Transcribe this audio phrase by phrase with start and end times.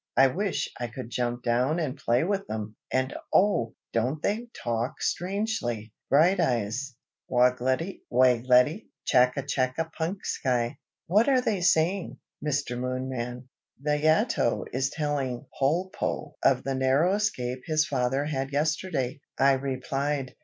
[0.17, 2.75] "I wish I could jump down and play with them!
[2.91, 3.75] and oh!
[3.93, 6.95] don't they talk strangely, Brighteyes?
[7.29, 12.75] 'Wogglety wagglety, chacka chacka punksky' what are they saying, Mr.
[12.75, 13.47] Moonman?"
[13.79, 20.33] "Nayato is telling Polpo of the narrow escape his father had yesterday," I replied.